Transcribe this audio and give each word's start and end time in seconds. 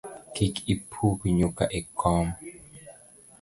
Kik 0.33 0.55
ipuk 0.73 1.19
nyuka 1.37 1.63
e 1.77 1.81
kom 1.99 2.27